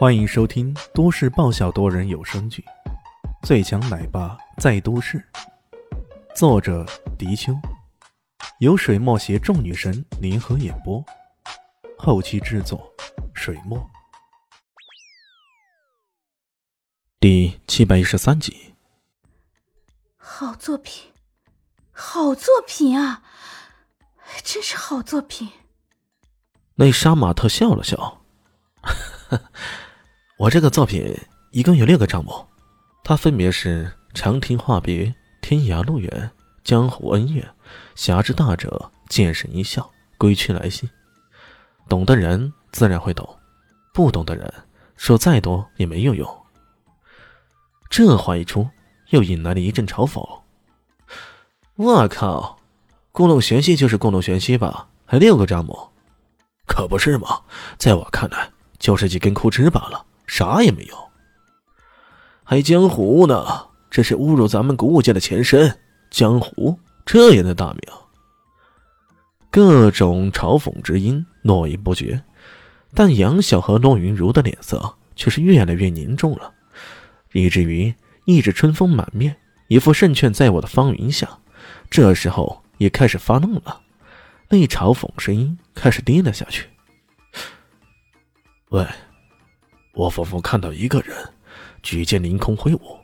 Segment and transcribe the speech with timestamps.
[0.00, 2.64] 欢迎收听都市爆笑多人有声剧
[3.46, 5.18] 《最强奶爸在都市》，
[6.34, 6.86] 作者：
[7.18, 7.52] 迪秋，
[8.60, 11.04] 由水墨携众女神联合演播，
[11.98, 12.90] 后期制作：
[13.34, 13.78] 水墨。
[17.20, 18.72] 第七百一十三集。
[20.16, 21.12] 好作品，
[21.92, 23.22] 好作品啊！
[24.42, 25.50] 真是好作品。
[26.76, 28.22] 那杀马特笑了笑，
[30.40, 31.14] 我这个作品
[31.50, 32.32] 一共有六个账目，
[33.04, 36.30] 它分别是长亭话别、天涯路远、
[36.64, 37.46] 江湖恩怨、
[37.94, 40.88] 侠之大者、剑神一笑、归去来兮。
[41.90, 43.28] 懂的人自然会懂，
[43.92, 44.50] 不懂的人
[44.96, 46.26] 说再多也没有用。
[47.90, 48.66] 这话一出，
[49.10, 50.26] 又引来了一阵嘲讽。
[51.74, 52.58] 我靠，
[53.12, 54.88] 故弄玄虚就是故弄玄虚吧？
[55.04, 55.90] 还六个账目？
[56.66, 57.42] 可不是嘛，
[57.76, 60.96] 在我看来，就是几根枯枝罢了，啥也没有。
[62.44, 63.66] 还江湖呢？
[63.90, 65.76] 这是侮辱咱们古武界的前身
[66.08, 67.80] 江湖，这样的大名。
[69.50, 72.22] 各种嘲讽之音络绎不绝，
[72.94, 76.54] 但杨晓和骆云如的脸色却是越来越凝重了，
[77.32, 77.92] 以至于
[78.24, 81.28] 一直春风满面，一副胜券在握的方云下，
[81.90, 83.80] 这时候也开始发怒了。
[84.48, 86.68] 那嘲讽声音开始低了下去。
[88.68, 88.86] 喂，
[89.92, 91.16] 我仿佛看到一个人
[91.82, 92.98] 举剑凌空挥舞，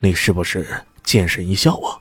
[0.00, 0.66] 你是不是
[1.02, 1.98] 剑神一笑啊？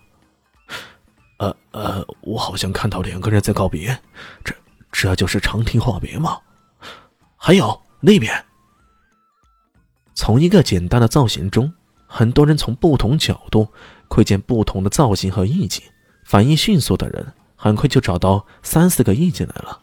[1.38, 3.98] 呃呃，我好像看到两个人在告别，
[4.44, 4.54] 这
[4.92, 6.40] 这就是长亭话别吗？
[7.36, 8.46] 还有那边，
[10.16, 11.72] 从一个简单的造型中，
[12.08, 13.68] 很多人从不同角度
[14.08, 15.84] 窥见不同的造型和意境，
[16.26, 17.34] 反应迅速的人。
[17.60, 19.82] 很快就找到三四个意境来了，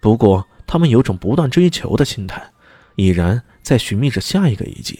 [0.00, 2.50] 不过他们有种不断追求的心态，
[2.98, 4.98] 已然在寻觅着下一个意境。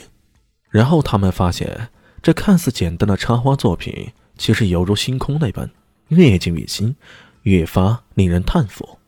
[0.70, 1.88] 然后他们发现，
[2.22, 5.68] 这看似简单的插花作品，其实犹如星空那般，
[6.08, 6.94] 越近越新，
[7.42, 9.00] 越发令人叹服。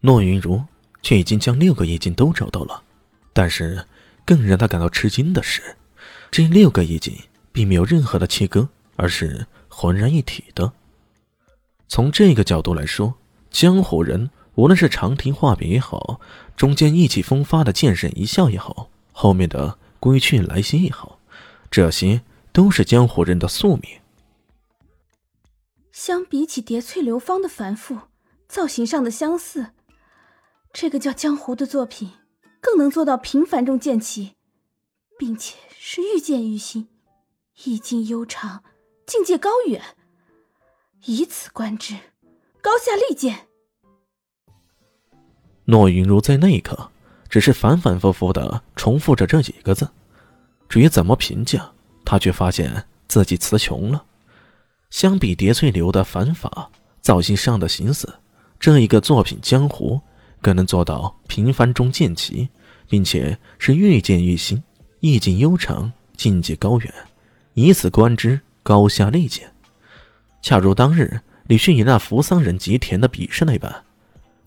[0.00, 0.64] 诺云如
[1.02, 2.82] 却已经将六个意境都找到了，
[3.34, 3.86] 但是
[4.24, 5.76] 更让他感到吃惊的是，
[6.30, 7.14] 这六个意境
[7.52, 10.72] 并没有任何的切割，而是浑然一体的。
[11.86, 13.12] 从这个角度来说，
[13.50, 16.20] 江湖人无论是长亭话别也好，
[16.56, 21.18] 中间意气风发的剑神一笑也好，后面的归去来兮也好，
[21.70, 24.00] 这些都是江湖人的宿命。
[25.90, 27.98] 相比起叠翠流芳的繁复，
[28.48, 29.68] 造型上的相似，
[30.72, 32.12] 这个叫江湖的作品
[32.60, 34.34] 更能做到平凡中见奇，
[35.18, 36.88] 并且是愈见愈新，
[37.64, 38.62] 意境悠长，
[39.06, 39.82] 境界高远。
[41.04, 41.94] 以此观之，
[42.60, 43.48] 高下立见。
[45.64, 46.90] 诺云如在那一刻
[47.28, 49.88] 只是反反复复的重复着这几个字，
[50.68, 51.70] 至于怎么评价，
[52.04, 54.04] 他却发现自己词穷了。
[54.90, 56.70] 相比叠翠流的反法
[57.00, 58.12] 造型上的心思，
[58.60, 60.00] 这一个作品江湖
[60.40, 62.48] 更能做到平凡中见奇，
[62.88, 64.62] 并且是愈见愈新，
[65.00, 66.92] 意境悠长，境界高远。
[67.54, 69.50] 以此观之，高下立见。
[70.42, 73.84] 恰如当日李迅以那扶桑人吉田的笔试那般，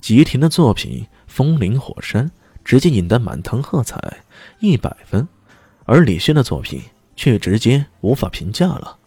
[0.06, 2.30] 吉田的作品风林火山
[2.64, 4.00] 直接引得满堂喝彩，
[4.60, 5.28] 一百分；
[5.86, 6.80] 而李轩的作品
[7.16, 9.00] 却直接无法评价了。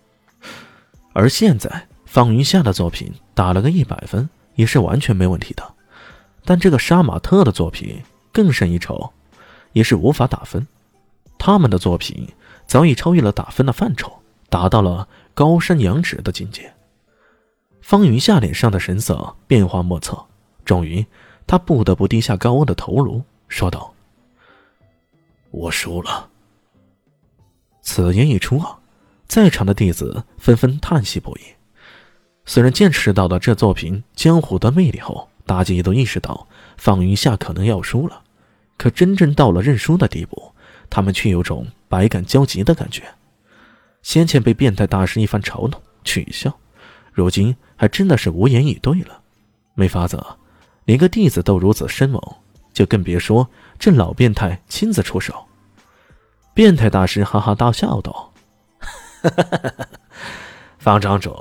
[1.13, 5.63] 而现在方云夏的作品打了个一百分，也是完全没问题的。
[6.45, 9.13] 但这个杀马特的作品更胜一筹，
[9.75, 10.67] 也是无法打分。
[11.39, 12.27] 他们的作品
[12.67, 14.19] 早已超越了打分的范畴，
[14.51, 16.75] 达到了高山仰止的境界。
[17.81, 20.25] 方云夏脸上的神色变化莫测，
[20.69, 21.07] 终于，
[21.47, 23.95] 他不得不低下高傲的头颅，说道
[25.51, 26.29] ：“我输了。”
[27.81, 28.79] 此言一出啊，
[29.27, 31.41] 在场的弟子纷纷叹息不已。
[32.45, 36.47] 虽然见识到了这作品江湖的魅力后，大家也都意识到
[36.77, 38.21] 方云下可能要输了，
[38.77, 40.53] 可真正到了认输的地步，
[40.91, 43.03] 他们却有种百感交集的感觉。
[44.03, 46.55] 先前被变态大师一番嘲弄取笑。
[47.11, 49.23] 如今还真的是无言以对了，
[49.75, 50.23] 没法子，
[50.89, 52.19] 连个弟子都如此生猛，
[52.73, 53.47] 就更别说
[53.79, 55.45] 这老变态亲自出手。
[56.55, 58.33] 变态大师哈哈大笑道
[60.81, 61.37] ：“方庄主，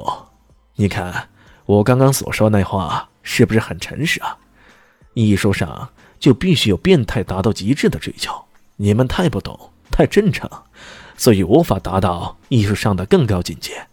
[0.75, 1.29] 你看
[1.65, 4.38] 我刚刚所说那话是不是很诚实啊？
[5.13, 5.88] 艺术上
[6.19, 8.33] 就必须有变态达到极致的追求，
[8.75, 10.65] 你们太不懂，太正常，
[11.15, 13.88] 所以无法达到艺术上的更高境界。”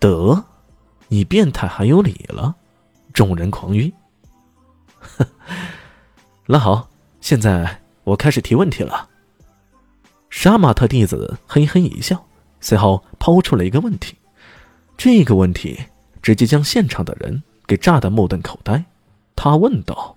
[0.00, 0.44] 得，
[1.06, 2.56] 你变态还有理了！
[3.12, 3.92] 众人狂晕。
[6.46, 6.88] 那好，
[7.20, 9.08] 现在我开始提问题了。
[10.30, 12.26] 杀马特弟子嘿嘿一笑，
[12.60, 14.16] 随后抛出了一个问题。
[14.96, 15.84] 这个问题
[16.20, 18.84] 直接将现场的人给炸得目瞪口呆。
[19.36, 20.16] 他问道：“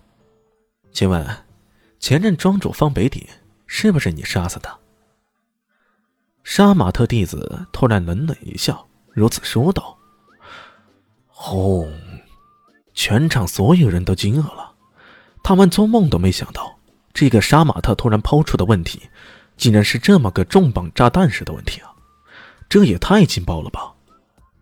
[0.92, 1.46] 请问，
[2.00, 3.26] 前任庄主方北鼎
[3.68, 4.80] 是不是你杀死的？”
[6.44, 9.98] 杀马特弟子突然冷冷一笑，如此说道
[11.28, 11.92] ：“轰！”
[12.94, 14.71] 全场所有人都惊愕了，
[15.44, 16.78] 他们做梦都没想到，
[17.14, 19.02] 这个杀马特突然抛出的问题。
[19.58, 21.94] 竟然是这么个重磅炸弹式的问题啊！
[22.68, 23.94] 这也太劲爆了吧！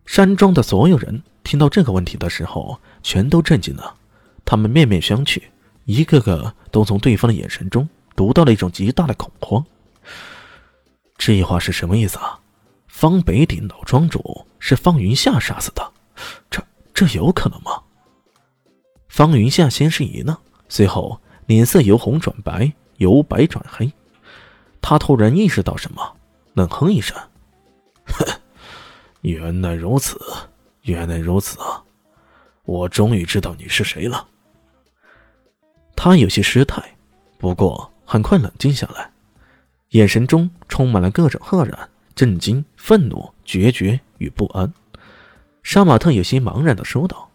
[0.06, 3.96] 山庄的所有人听到这个问题的时候，全都震惊了。
[4.44, 5.42] 他们面面相觑，
[5.86, 9.64] 一个个都从对方的眼神中读到了一种极大的恐慌。
[11.18, 12.38] 这话是什么意思啊？
[12.90, 15.92] 方北鼎老庄主是方云夏杀死的？
[16.50, 16.62] 这
[16.94, 17.82] 这有可能吗？
[19.08, 20.36] 方云夏先是一愣，
[20.69, 23.92] 随后脸色由红转白，由白转黑。
[24.81, 26.16] 他突然意识到什么，
[26.54, 27.18] 冷哼一声：“，
[29.21, 30.18] 原来如此，
[30.83, 31.83] 原来如此啊！
[32.63, 34.27] 我终于知道你是谁了。”
[35.98, 36.95] 他有些失态，
[37.38, 39.12] 不过很快冷静下来，
[39.89, 44.74] 眼神中充满了各种赫然、震惊、愤怒、决绝与不安。
[45.62, 47.30] 杀马特有些茫然的说道：“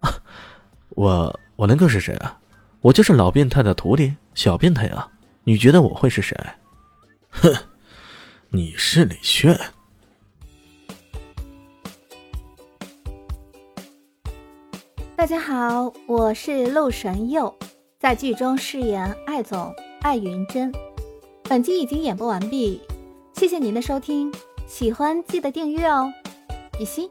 [0.96, 2.38] 我我能够是谁啊？
[2.82, 5.10] 我就是老变态的徒弟，小变态啊！”
[5.44, 6.36] 你觉得我会是谁？
[7.30, 7.54] 哼，
[8.50, 9.58] 你是李炫。
[15.16, 17.54] 大家好，我是陆神佑，
[17.98, 20.70] 在剧中饰演艾总艾云珍。
[21.44, 22.82] 本集已经演播完毕，
[23.32, 24.30] 谢谢您的收听，
[24.66, 26.12] 喜欢记得订阅哦，
[26.76, 27.08] 比心。